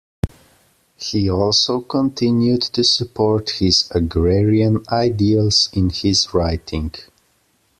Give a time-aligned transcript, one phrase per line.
[0.95, 6.95] He also continued to support his agrarian ideals in his writing.